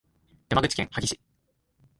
[0.49, 1.19] 山口県萩市